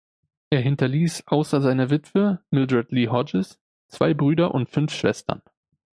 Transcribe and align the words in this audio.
Er 0.49 0.61
hinterließ 0.61 1.27
außer 1.27 1.61
seiner 1.61 1.91
Witwe, 1.91 2.43
Mildred 2.49 2.91
Lee 2.91 3.09
Hodges, 3.09 3.59
zwei 3.87 4.15
Brüder 4.15 4.51
und 4.51 4.67
fünf 4.71 4.91
Schwestern. 4.91 5.43